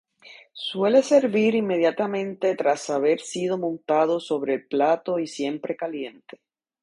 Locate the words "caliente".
5.75-6.41